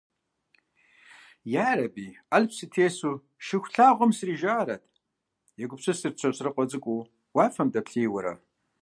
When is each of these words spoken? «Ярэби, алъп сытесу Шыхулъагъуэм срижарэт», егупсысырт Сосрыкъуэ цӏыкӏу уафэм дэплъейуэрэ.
«Ярэби, 1.71 2.07
алъп 2.35 2.51
сытесу 2.57 3.11
Шыхулъагъуэм 3.45 4.11
срижарэт», 4.17 4.83
егупсысырт 5.63 6.19
Сосрыкъуэ 6.21 6.65
цӏыкӏу 6.69 7.01
уафэм 7.35 7.67
дэплъейуэрэ. 7.73 8.33